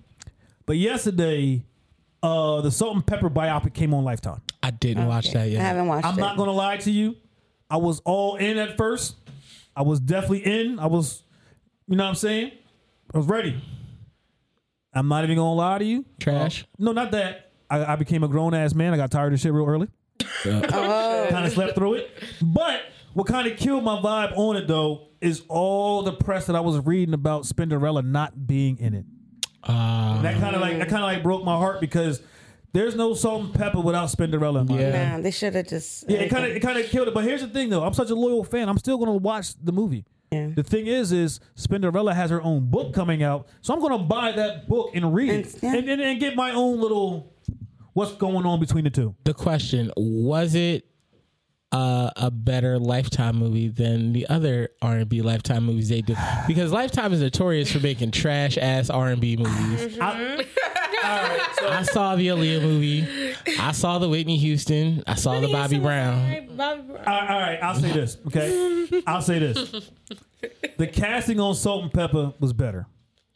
[0.66, 1.64] but yesterday,
[2.22, 4.40] uh, the Salt-N-Pepa biopic came on Lifetime.
[4.62, 5.60] I didn't watch that yet.
[5.60, 5.62] I yet.
[5.62, 6.08] haven't watched it.
[6.08, 6.20] I'm it.
[6.20, 7.16] not gonna lie to you.
[7.68, 9.16] I was all in at first.
[9.76, 10.78] I was definitely in.
[10.78, 11.22] I was,
[11.88, 12.52] you know what I'm saying?
[13.14, 13.62] I was ready.
[14.94, 16.04] I'm not even gonna lie to you.
[16.20, 16.66] Trash.
[16.78, 17.52] No, not that.
[17.70, 18.92] I, I became a grown ass man.
[18.92, 19.88] I got tired of shit real early.
[20.44, 21.26] Oh.
[21.30, 22.10] Kind of slept through it.
[22.42, 22.82] But
[23.14, 26.60] what kind of killed my vibe on it though is all the press that I
[26.60, 29.04] was reading about Spinderella not being in it.
[29.62, 32.20] Uh, That kind of like that kind of like broke my heart because
[32.72, 34.68] there's no Salt-N-Pepa without Spinderella.
[34.78, 35.16] Yeah.
[35.16, 36.08] Nah, they should have just.
[36.08, 37.14] Yeah, it kind of it kind of killed it.
[37.14, 37.84] But here's the thing, though.
[37.84, 38.68] I'm such a loyal fan.
[38.68, 40.04] I'm still gonna watch the movie.
[40.30, 40.48] Yeah.
[40.56, 44.32] The thing is, is Spinderella has her own book coming out, so I'm gonna buy
[44.32, 45.74] that book and read it, And- yeah.
[45.76, 47.34] and, and, and get my own little
[47.92, 49.14] what's going on between the two.
[49.24, 50.86] the question was it
[51.70, 56.14] uh, a better Lifetime movie than the other R and B Lifetime movies they do?
[56.46, 59.98] Because Lifetime is notorious for making trash ass R and B movies.
[59.98, 60.36] I, all
[61.02, 63.06] right, so I saw the Aaliyah movie.
[63.58, 65.02] I saw the Whitney Houston.
[65.06, 66.48] I saw the Bobby Brown.
[66.56, 66.98] Bobby Brown.
[67.06, 68.16] all right, all right, I'll say this.
[68.26, 69.90] Okay, I'll say this.
[70.78, 72.86] The casting on Salt-N-Pepa was better.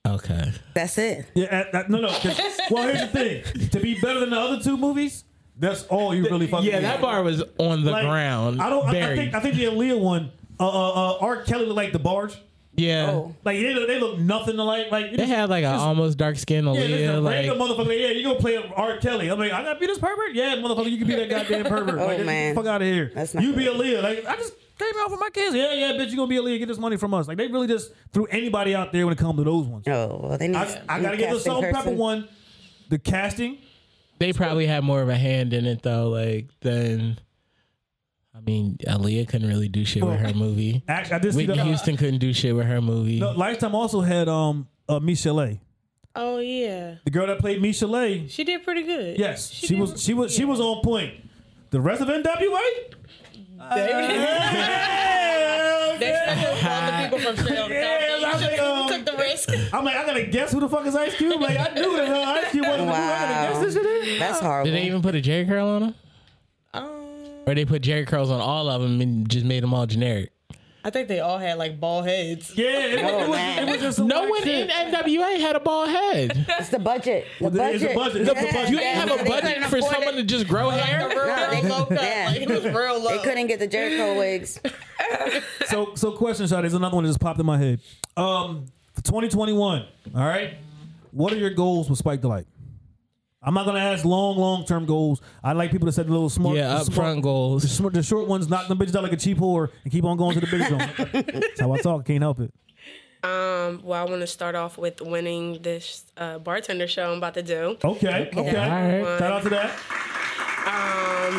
[0.06, 0.52] Okay.
[0.74, 1.26] That's it.
[1.34, 2.08] Yeah, uh, uh, no, no.
[2.08, 3.06] 'cause- Well, here's the
[3.52, 5.24] thing: to be better than the other two movies,
[5.58, 6.66] that's all you really fucking.
[6.66, 6.84] Yeah, need.
[6.84, 8.62] that bar was on the Like, ground.
[8.62, 8.86] I don't.
[8.86, 10.30] I, I think I think the Aaliyah one.
[10.58, 11.42] Uh, uh, uh, R.
[11.42, 12.34] Kelly looked like the barge.
[12.76, 13.10] Yeah.
[13.10, 13.34] Oh.
[13.44, 14.90] Like they, look- they look nothing alike.
[14.90, 17.16] Like They have like an almost dark skin yeah, this Aaliyah.
[17.16, 18.00] a like, random motherfucker.
[18.00, 18.98] Yeah, you gonna play R.
[18.98, 19.28] Kelly?
[19.28, 20.34] I'm like, I gotta be this pervert.
[20.34, 21.98] Yeah, motherfucker, you can be that goddamn pervert.
[21.98, 22.54] Oh, like, man.
[22.54, 23.10] fuck out of here.
[23.14, 23.76] That's not you be good.
[23.76, 24.02] Aaliyah.
[24.02, 25.54] Like I just came out for my kids.
[25.56, 26.58] Yeah, yeah, bitch, you gonna be Aaliyah.
[26.58, 27.26] Get this money from us.
[27.28, 29.86] Like they really just threw anybody out there when it comes to those ones.
[29.88, 30.56] Oh, well, they need.
[30.56, 32.28] I, I gotta get the salt pepper one.
[32.88, 33.58] The casting.
[34.18, 37.18] they probably had more of a hand in it though, like than
[38.36, 40.82] I mean, Aaliyah couldn't really do shit with her movie.
[40.88, 43.18] Actually, I did see Whitney the Houston couldn't do shit with her movie.
[43.18, 45.58] No, Lifetime also had um uh, Michelle,
[46.14, 48.26] Oh yeah, the girl that played Michelle.
[48.28, 49.18] she did pretty good.
[49.18, 50.02] Yes, she, did- was.
[50.02, 50.34] She was.
[50.34, 51.14] She was on point.
[51.70, 52.60] The rest of NWA.
[53.58, 59.48] Yeah, They took all the people from straight Yeah, I think, um, took the risk.
[59.72, 61.40] I'm like, I gotta guess who the fuck is Ice Cube.
[61.40, 62.88] Like, I knew that uh, Ice Cube wasn't.
[62.88, 62.94] Wow.
[62.94, 64.18] I gotta guess this shit in.
[64.18, 64.66] That's horrible.
[64.70, 65.94] Did they even put a J Jheri curl on them?
[67.46, 70.30] Or they put Jheri curls on all of them and just made them all generic?
[70.84, 72.52] I think they all had like bald heads.
[72.56, 74.68] Yeah, it, was- it was, it was just No one shit.
[74.70, 76.46] in NWA had a bald head.
[76.60, 77.26] It's the budget.
[77.40, 77.80] The It's budget.
[77.88, 78.20] the budget.
[78.22, 78.70] It's the Yeah, budget.
[78.70, 80.18] You didn't have a budget for someone it.
[80.18, 81.00] to just grow hair?
[81.00, 82.00] No, they, low cut.
[82.02, 82.26] yeah.
[82.30, 83.16] Like, it was real low.
[83.16, 84.60] They couldn't get the Jheri curl wigs.
[85.66, 86.62] So, so question, shot.
[86.62, 87.80] There's another one that just popped in my head.
[88.16, 89.82] Um, for 2021.
[89.82, 90.54] All right.
[91.12, 92.46] What are your goals with Spike Delight?
[93.46, 95.22] I'm not gonna ask long, long term goals.
[95.42, 97.62] I like people to set the little smart, Yeah, the smart- upfront goals.
[97.62, 100.04] The, smart, the short ones, knock them bitches out like a cheap whore, and keep
[100.04, 101.32] on going to the big one.
[101.40, 102.04] That's how I talk.
[102.04, 102.52] Can't help it.
[103.24, 107.34] Um, well, I want to start off with winning this uh, bartender show I'm about
[107.34, 107.76] to do.
[107.82, 108.30] Okay.
[108.36, 108.38] Okay.
[108.38, 109.18] All right.
[109.18, 109.70] Shout out to that.
[110.66, 111.34] Um,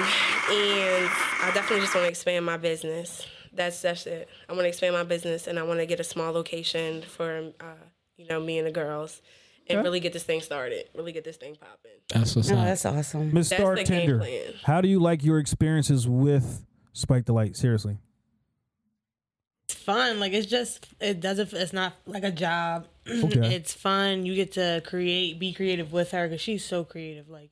[0.50, 1.10] and
[1.44, 3.26] I definitely just want to expand my business.
[3.54, 4.30] That's that's it.
[4.48, 7.52] I want to expand my business, and I want to get a small location for
[7.60, 7.66] uh,
[8.18, 9.22] you know me and the girls,
[9.70, 10.86] and really get this thing started.
[10.96, 11.92] Really get this thing popping.
[12.10, 12.66] That's what's Oh, up.
[12.66, 13.34] that's awesome.
[13.34, 14.20] Miss That's Star the game Tender.
[14.20, 14.54] plan.
[14.64, 17.56] How do you like your experiences with Spike Delight?
[17.56, 17.98] Seriously.
[19.70, 20.20] It's fun.
[20.20, 21.52] Like it's just it doesn't.
[21.54, 22.88] It's not like a job.
[23.08, 23.56] Okay.
[23.56, 24.26] It's fun.
[24.26, 27.30] You get to create, be creative with her because she's so creative.
[27.30, 27.52] Like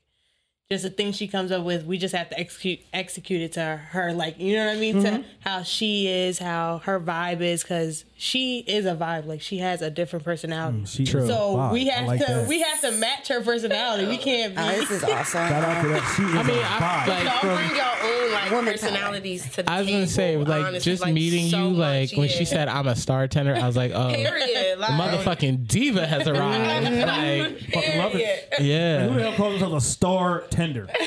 [0.71, 3.61] just the thing she comes up with, we just have to execute execute it to
[3.61, 4.13] her.
[4.13, 4.95] Like you know what I mean?
[4.95, 5.21] Mm-hmm.
[5.21, 9.27] To how she is, how her vibe is, because she is a vibe.
[9.27, 10.85] Like she has a different personality.
[10.85, 11.21] She True.
[11.21, 11.71] is so fine.
[11.71, 12.47] we have like to that.
[12.47, 14.07] we have to match her personality.
[14.07, 14.61] We can't be.
[14.61, 15.47] Oh, this is awesome.
[15.47, 16.13] Shout out to that.
[16.17, 17.07] She is I mean, a I, vibe.
[17.09, 20.11] like Y'all from bring your own like Woman personalities to the I was gonna table,
[20.11, 22.95] say, like honestly, just like, meeting so you, like much, when she said I'm a
[22.95, 26.85] star tender, I was like, oh, period, like, motherfucking diva has arrived.
[26.85, 28.53] like, Fucking love it.
[28.57, 30.87] Who the yeah, hell calls themselves a star tender?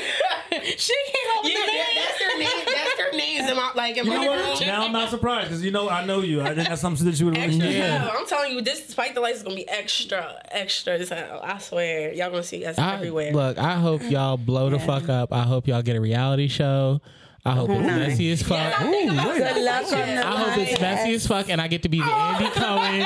[0.77, 2.65] she came up with Yeah, that, that's their name.
[2.65, 4.61] That's their names in my like in You know what?
[4.61, 6.41] Now I'm not surprised because you know I know you.
[6.41, 7.97] I think that's something that you would really Extra Yeah.
[7.99, 8.11] hell.
[8.17, 11.41] I'm telling you, this Spike Delights is gonna be extra, extra as hell.
[11.43, 13.33] I swear, y'all gonna see us I, everywhere.
[13.33, 15.33] look, I hope y'all blow the fuck up.
[15.33, 17.01] I hope y'all get a reality show.
[17.45, 17.97] I hope it's mm-hmm.
[17.97, 18.81] messy as fuck.
[18.81, 19.07] Ooh, wait.
[19.09, 20.81] Good luck on the I hope it's podcast.
[20.81, 22.35] messy as fuck, and I get to be the oh.
[22.35, 22.99] Andy Cohen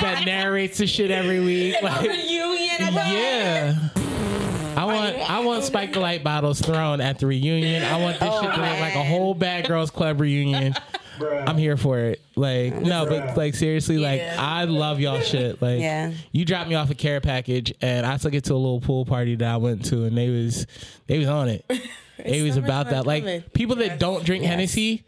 [0.00, 1.76] that narrates the shit every week.
[1.82, 2.94] Like, reunion.
[2.94, 3.88] yeah.
[4.76, 7.82] I want I want Spike Light bottles thrown at the reunion.
[7.82, 10.74] I want this shit to look like a whole Bad Girls Club reunion.
[11.20, 12.20] I'm here for it.
[12.34, 14.36] Like no, but like seriously, like Yeah.
[14.38, 15.62] I love y'all shit.
[15.62, 16.12] Like Yeah.
[16.32, 19.04] you dropped me off a care package, and I took it to a little pool
[19.04, 20.66] party that I went to, and they was
[21.06, 21.64] they was on it.
[22.18, 23.06] it was summer's about not that.
[23.06, 23.42] Like coming.
[23.52, 25.04] people that don't drink Hennessy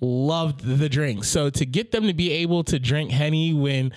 [0.00, 1.24] loved the drink.
[1.24, 3.92] So to get them to be able to drink Henny when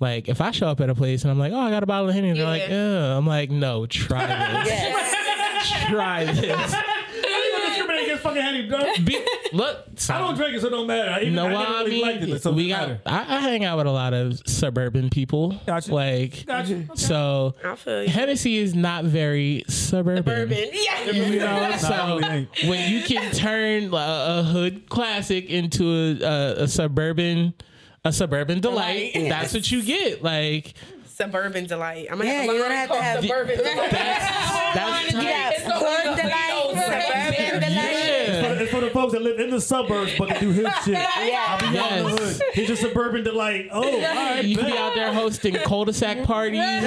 [0.00, 1.86] like if I show up at a place and I'm like, oh, I got a
[1.86, 3.08] bottle of Henny, and they're like, Yeah.
[3.10, 4.26] yeah, I'm like, no, try
[4.64, 5.86] this, Yes.
[5.90, 6.74] try this.
[7.76, 8.78] You don't fucking Henny, bro.
[9.04, 9.18] Be,
[9.52, 11.10] look, I don't drink it, so it don't matter.
[11.10, 12.34] I, even, You know I what I really mean?
[12.34, 12.90] it, so we got.
[13.06, 15.58] I, I hang out with a lot of suburban people.
[15.66, 15.94] Gotcha.
[15.94, 16.86] Like, Gotcha.
[16.94, 18.08] so I feel you.
[18.08, 20.22] Hennessy is not very suburban.
[20.24, 20.68] Bourbon.
[20.72, 21.10] Yeah.
[21.10, 25.84] You know, Nah, so it really when you can turn a, a hood classic into
[25.84, 27.54] a, a, a suburban,
[28.06, 29.28] a suburban delight, Delight.
[29.28, 30.22] that's what you get.
[30.22, 30.74] Like
[31.06, 32.08] Suburban delight.
[32.10, 33.90] I'm gonna Yeah, have you're gonna have to have- Suburban delight.
[33.90, 37.15] that's You got It's gonna hood be the delight, suburban delight.
[38.76, 38.80] Yeah.
[38.80, 40.94] For the folks that live in the suburbs, but they do his shit.
[40.94, 41.06] Yeah.
[41.48, 42.38] I'll be out in the Yes.
[42.38, 42.42] hood.
[42.54, 43.68] He's just suburban delight.
[43.72, 44.44] Oh, all right.
[44.44, 46.84] You can be out there hosting cul-de-sac parties and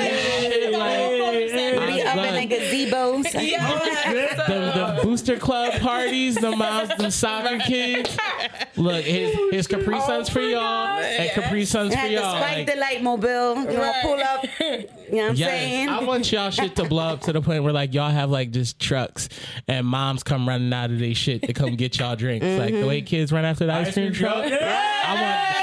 [0.53, 0.73] shit.
[0.73, 3.23] Like, Be up in the gazebos.
[3.31, 8.15] the, the booster club parties, the moms, the soccer kids.
[8.75, 12.37] Look, his his Capri Suns for oh y'all and Capri Suns for y'all.
[12.37, 13.55] spike Like, the light mobile.
[13.71, 14.45] You know, pull up.
[15.09, 15.89] You know what I'm Yes, saying?
[15.89, 18.51] I want y'all shit to blow up to the point where like y'all have like
[18.51, 19.29] just trucks
[19.67, 22.45] and moms come running out of their shit to come get y'all drinks.
[22.45, 23.07] Like the way mm-hmm.
[23.07, 24.49] kids run after the ice cream truck.
[24.49, 25.03] Yeah.
[25.05, 25.59] I want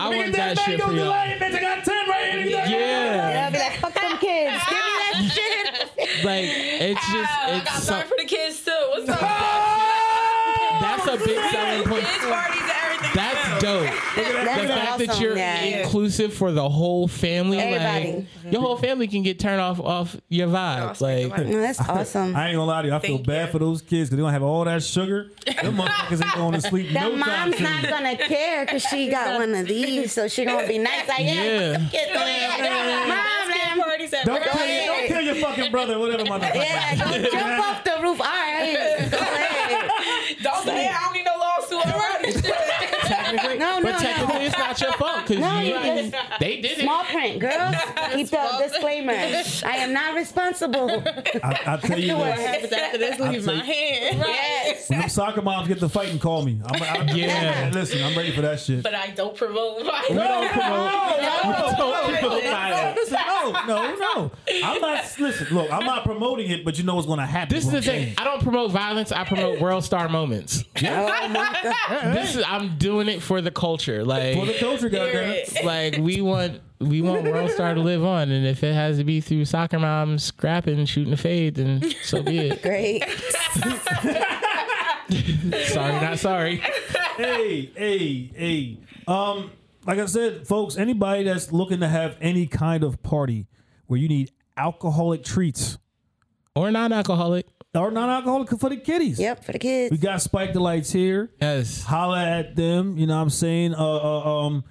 [0.00, 0.96] I want that shit for y'all.
[0.96, 1.54] delight, bitch.
[1.54, 2.46] I got 10 right here.
[2.46, 4.62] Yeah, I'll be like, fuck them kids.
[4.68, 6.24] Give me that shit.
[6.24, 8.70] like it's just I got it's time so, for the kids too.
[8.90, 9.20] What's up?
[10.80, 12.04] that's a big selling point.
[12.04, 13.10] Kids parties and everything.
[13.14, 13.90] That's dope.
[14.16, 15.60] That's the fact that you're Yeah.
[15.82, 18.26] inclusive for the whole family, Everybody.
[18.44, 20.96] like your whole family can get turned off off your vibe.
[20.96, 22.34] speak Like No, that's awesome.
[22.36, 22.94] I ain't gonna lie to you.
[22.94, 23.52] I feel bad you.
[23.52, 25.30] for those kids because they don't have all that sugar.
[25.62, 27.64] Them motherfuckers ain't going to sleep The no time mom's soon.
[27.64, 31.08] not gonna care because she got one of these, so she gonna be nice.
[31.08, 31.78] Like, yeah, Yeah.
[31.92, 33.22] get the mom, man.
[33.76, 34.50] Parties at Don't work.
[34.50, 36.54] kill, don't kill your fucking brother, whatever motherfucker.
[36.54, 38.20] Yeah, go jump off the roof.
[38.20, 38.96] All right,
[44.80, 46.82] not your fault because No, you, you they did it.
[46.82, 47.74] Small print, girls.
[48.14, 49.12] Keep the disclaimer.
[49.12, 50.90] I am not responsible.
[51.42, 53.18] I, I tell you What what, happens after this?
[53.20, 54.18] Leave my you- hand.
[54.26, 54.88] Yes.
[54.90, 56.60] when them soccer moms get to fight and call me.
[56.64, 57.70] I'm, I'm, Yeah.
[57.72, 58.82] Listen, I'm ready for that shit.
[58.82, 60.08] but I don't promote violence.
[60.10, 60.40] No, no,
[61.42, 62.96] no, Don't promote violence.
[62.98, 64.30] Listen, no, no, no.
[64.64, 65.16] I'm not.
[65.18, 67.54] Listen, look, I'm not promoting it, but you know what's going to happen.
[67.54, 68.14] This is the thing.
[68.18, 69.12] I don't promote violence.
[69.12, 70.64] I promote WorldStar moments.
[70.76, 72.14] Oh my god.
[72.14, 74.04] This is I'm doing it for the culture.
[74.04, 75.64] Like for the culture, goddamn it.
[75.64, 79.04] like we want we want world star to live on, and if it has to
[79.04, 82.62] be through soccer moms scrapping, shooting a fade, then so be it.
[82.62, 83.02] Great.
[85.68, 86.56] sorry, not sorry.
[87.16, 88.78] hey, hey, hey.
[89.06, 89.50] Um,
[89.86, 93.46] like I said, folks, anybody that's looking to have any kind of party
[93.86, 95.78] where you need alcoholic treats
[96.56, 97.46] Or non-alcoholic.
[97.76, 99.18] Or non-alcoholic for the kiddies.
[99.20, 99.90] Yep, for the kids.
[99.90, 101.30] We got Spike Delights here.
[101.40, 101.82] Yes.
[101.82, 102.96] Holla at them.
[102.96, 103.74] You know what I'm saying?
[103.74, 104.64] Uh, uh, um,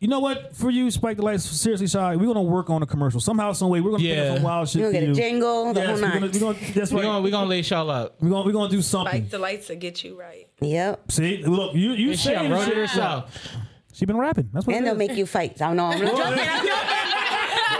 [0.00, 0.54] you know what?
[0.56, 3.80] For you, Spike Delights, seriously, Shy, we're gonna work on a commercial somehow, some way.
[3.80, 4.14] We're gonna Yeah.
[4.14, 6.20] think of some wild shit You're gonna get a jingle, the Yes, whole we're gonna,
[6.20, 6.30] nine.
[6.32, 8.14] we're gonna, that's We're gonna we gonna lace y'all up.
[8.20, 9.12] We're gonna, we're gonna do something.
[9.22, 10.46] Like the lights to get you right.
[10.60, 11.10] Yep.
[11.10, 12.76] See, look, you you And she wrote it shit.
[12.76, 13.48] herself.
[13.92, 14.48] She been rapping.
[14.52, 14.98] That's what And they'll is.
[14.98, 15.60] make you fight.
[15.60, 15.86] I don't know.
[15.86, 16.14] I'm joking.
[16.16, 16.38] I'm joking.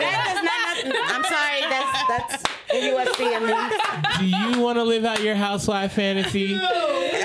[0.00, 0.94] That does not.
[0.94, 1.60] not- I'm sorry.
[1.70, 4.20] That's that's the UFC in.
[4.20, 6.48] Do you want to live out your housewife fantasy?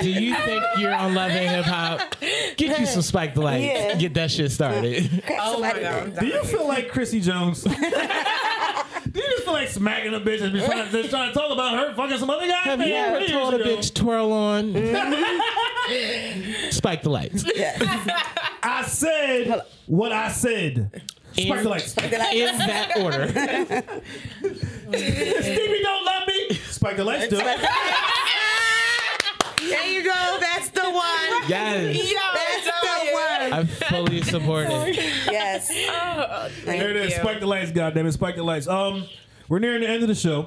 [0.00, 2.16] Do you think you're on Love and Hip Hop?
[2.56, 3.62] Get you some Spike Delight.
[3.62, 3.94] Yeah.
[3.96, 5.22] Get that shit started.
[5.30, 6.18] Oh my god.
[6.18, 7.62] Do you feel like Chrissy Jones?
[9.14, 11.52] Do you just feel like smacking a bitch and just trying, just trying to talk
[11.52, 12.58] about her fucking some other guy?
[12.62, 13.76] Have you ever years told a ago.
[13.76, 14.72] bitch twirl on?
[16.72, 17.44] Spike the lights.
[18.62, 21.02] I said what I said.
[21.36, 21.96] Spark the lights.
[21.96, 22.10] In
[22.58, 24.02] that order.
[24.92, 26.54] Stevie don't love me.
[26.70, 27.40] Spike the lights, dude.
[29.68, 30.36] There you go.
[30.40, 31.48] That's the one.
[31.48, 32.12] Yes.
[32.34, 33.52] That's the one.
[33.52, 34.96] I fully support it.
[35.34, 35.68] Yes.
[36.64, 37.12] There it is.
[37.12, 37.18] you.
[37.20, 38.12] Spike the lights, goddamn it.
[38.12, 38.66] Spike the lights.
[38.68, 39.04] Um,
[39.48, 40.46] we're nearing the end of the show.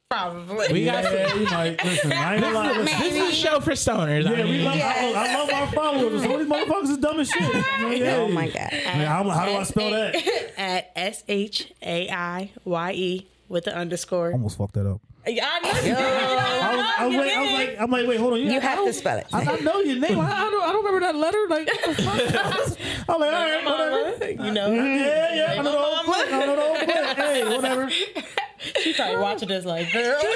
[0.10, 0.72] probably.
[0.72, 2.14] We got yeah, you might listen.
[2.14, 2.72] I ain't gonna lie.
[2.72, 4.26] Listen, this is a show for stoners.
[4.26, 6.22] I Yeah, we mean, love, I, I love our followers.
[6.22, 7.66] Some of these motherfuckers is dumb as shit.
[7.98, 8.16] Yeah.
[8.18, 8.72] Oh my god.
[8.72, 10.16] Man, how, how do I spell that?
[10.58, 14.32] at S H A I Y E with the underscore.
[14.32, 15.02] Almost fucked that up.
[15.28, 15.94] Yeah, I know you.
[15.96, 18.40] I was, I was, wait, I was like, I'm like, wait, hold on.
[18.40, 19.28] You have to spell it.
[19.34, 20.20] I, I know your name.
[20.20, 21.48] I, I don't, I don't remember that letter.
[21.50, 22.78] Like, what the fuck?
[23.10, 24.44] I'm like, all right, whatever.
[24.44, 25.56] You know, Yeah, yeah.
[25.60, 26.28] I know the old clip.
[26.34, 26.88] I know the old clip.
[27.18, 27.90] Hey, whatever.
[27.90, 30.22] she probably watching this like, girl.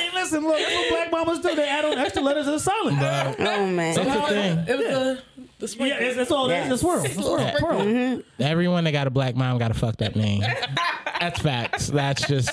[0.00, 1.54] Hey, listen, look, that's what black mamas do.
[1.54, 2.98] They add on extra letters to the silent.
[3.00, 3.94] Oh, oh man.
[3.94, 4.58] that's the thing.
[4.66, 5.22] It was a
[5.58, 5.98] the Yeah, sprinkle.
[6.06, 6.48] it's, that's all.
[6.50, 7.04] It's a swirl.
[7.04, 7.58] It's a swirl.
[7.58, 8.22] Swirl.
[8.38, 10.40] Everyone that got a black mom got a fucked up name.
[10.40, 11.88] That's facts.
[11.88, 12.50] That's just,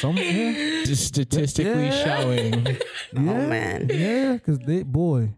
[0.00, 2.20] Some, yeah, just statistically Yeah.
[2.20, 2.66] showing.
[3.16, 3.88] Oh man.
[3.92, 5.30] yeah, because they, boy,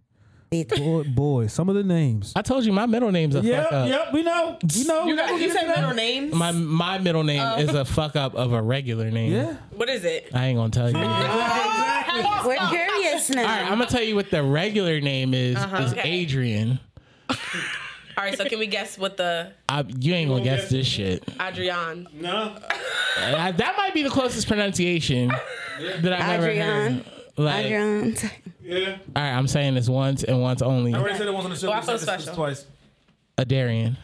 [0.51, 2.33] boy, boy, some of the names.
[2.37, 3.89] I told you my middle name's a Yep, fuck up.
[3.89, 4.59] yep, we know.
[4.77, 5.07] We know.
[5.07, 6.35] You got you said middle names.
[6.35, 7.59] My my middle name oh.
[7.59, 9.33] is a fuck up of a regular name.
[9.33, 9.57] Yeah.
[9.71, 10.29] what is it?
[10.35, 10.99] I ain't gonna tell you.
[10.99, 13.45] All We're curious now.
[13.45, 15.57] right, I'm gonna tell you what the regular name is.
[15.57, 15.83] Uh-huh.
[15.83, 16.09] is Okay.
[16.09, 16.79] Adrian.
[18.17, 21.25] All right, so can we guess what the I, you ain't gonna guess this shit.
[21.41, 22.07] Adrian?
[22.15, 22.57] No.
[23.19, 25.29] Uh, that might be the closest pronunciation
[26.01, 26.95] that I've ever Adrian.
[26.95, 27.05] heard.
[27.39, 28.17] Like, Adrian.
[28.63, 28.91] Yeah.
[29.17, 30.95] all right, I'm saying this once and once only.
[30.95, 31.69] I already said it once on the show.
[31.69, 32.35] Oh, I We feel said this special.
[32.37, 32.67] Twice.
[33.39, 33.97] Adarian.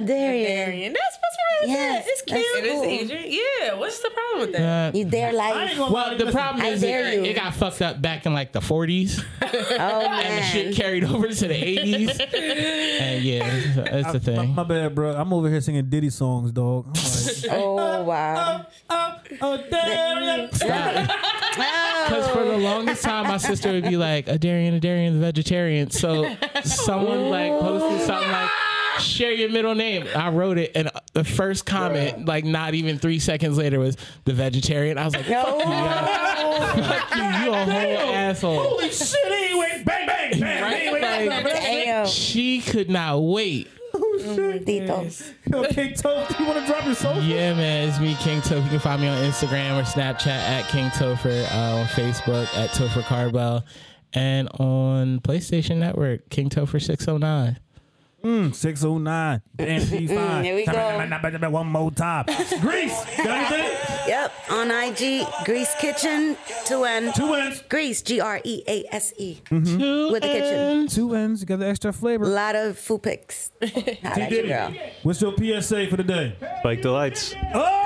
[0.00, 0.58] Adarian.
[0.66, 0.92] Arian.
[0.92, 2.10] That's what's wrong with Yes, that.
[2.10, 2.38] It's cute.
[2.40, 2.84] It is Cool.
[2.84, 3.24] Adrian.
[3.60, 3.74] Yeah.
[3.74, 4.94] What's the problem with that?
[4.94, 5.90] Uh, You dare I ain't life.
[5.90, 7.24] well, the problem I is dare it, you.
[7.24, 10.26] it got fucked up back in like the 40s, Oh man.
[10.26, 12.20] and the shit carried over to the 80s.
[12.20, 13.44] and yeah,
[13.98, 14.54] it's the thing.
[14.54, 15.14] my bad, bro.
[15.14, 16.86] I'm over here singing Diddy songs, dog.
[16.86, 18.66] Like, Oh wow.
[18.90, 20.48] oh, oh, damn.
[20.48, 25.20] Because for the longest time, my sister would be like, a Darian, a Darian, the
[25.26, 25.90] vegetarian.
[25.90, 28.50] So someone like posted something like,
[29.02, 30.06] share your middle name.
[30.14, 34.32] I wrote it, and the first comment, like not even three seconds later, was the
[34.32, 34.98] vegetarian.
[34.98, 38.58] I was like, fuck you, fuck you, you a whole asshole.
[38.62, 39.82] Holy shit, anyway.
[39.84, 40.62] Bang, bang, bang.
[40.62, 40.74] Right?
[40.82, 42.06] Anyway, Like, Damn.
[42.06, 43.68] she could not wait.
[43.94, 45.32] Titos.
[45.50, 47.20] Yo, King Toast, you want to drop your soul?
[47.20, 48.62] Yeah, man, it's me, King Topher.
[48.64, 52.70] You can find me on Instagram or Snapchat at King Topher, uh, on Facebook at
[52.70, 53.64] Topher Carbell,
[54.14, 57.58] and on PlayStation Network, King Topher 609.
[58.22, 59.42] Mm, 609.
[59.56, 60.18] Damn, he's fine.
[60.18, 61.50] Mm, mm, here we go.
[61.50, 62.24] One more time.
[62.60, 63.04] Grease.
[63.16, 63.70] Got anything?
[64.06, 64.32] Yep.
[64.50, 66.36] On IG, Grease Kitchen.
[66.64, 67.12] Two N.
[67.14, 67.62] Two wins.
[67.68, 68.02] Grease.
[68.02, 69.40] G R E A S E.
[69.48, 70.86] Two With the kitchen.
[70.88, 71.40] Two wins.
[71.40, 72.24] You got the extra flavor.
[72.24, 73.50] A lot of food pics.
[73.60, 74.80] Holla at Diddy.
[75.02, 76.36] What's your PSA for the day?
[76.60, 77.34] Spike Delights.
[77.54, 77.78] Oh!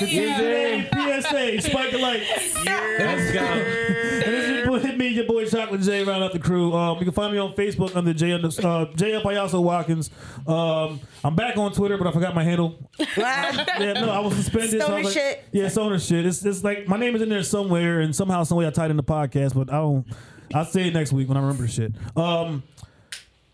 [0.00, 0.88] The TJ
[1.22, 2.22] PSA, Spike Delight.
[2.64, 4.49] Let's go.
[4.64, 6.72] And this is your boy, hit me, your boy Chocolate J, round up the crew.
[6.74, 10.10] Um, you can find me on Facebook under J, under- uh, J L Payaso Watkins.
[10.46, 12.78] Um, I'm back on Twitter, but I forgot my handle.
[13.16, 14.70] Yeah, no, I was suspended.
[14.72, 15.44] so Stoner was like- shit.
[15.52, 16.26] Yeah, stoner shit.
[16.26, 18.90] It's, it's like my name is in there somewhere, and somehow, some way, I tied
[18.90, 20.06] in the podcast, but I don't.
[20.54, 21.92] I'll say it next week when I remember the shit.
[22.16, 22.62] Um,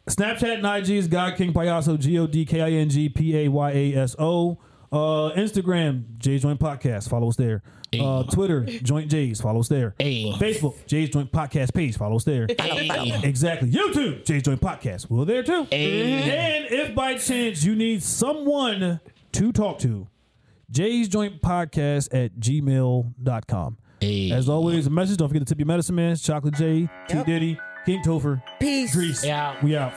[0.08, 3.36] Snapchat and IG is God King Payaso, G O D K I N G P
[3.38, 4.58] A Y A S O.
[4.92, 7.08] Uh, Instagram, Jay's Joint Podcast.
[7.08, 7.62] Follow us there.
[7.98, 9.40] Uh, Twitter, Joint J's.
[9.40, 9.94] Follow us there.
[9.98, 10.32] Hey.
[10.38, 11.96] Facebook, J's Joint Podcast page.
[11.96, 12.46] Follow us there.
[12.48, 13.70] Exactly.
[13.70, 15.08] YouTube, J's Joint Podcast.
[15.08, 15.66] We're there too.
[15.72, 19.00] And if by chance you need someone
[19.32, 20.08] to talk to,
[20.70, 23.78] J's Joint Podcast at gmail.com.
[24.00, 24.30] Hey.
[24.30, 25.16] As always, a message.
[25.16, 26.16] Don't forget to tip your medicine man.
[26.16, 27.26] Chocolate J, T Yep.
[27.26, 28.94] Diddy, King Topher, Peace.
[28.94, 29.24] Grease.
[29.24, 29.56] Yeah.
[29.62, 29.94] We out.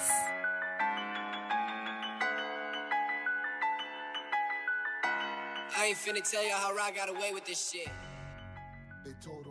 [5.89, 7.89] Ain't finna tell y'all how I got away with this shit.
[9.04, 9.47] They told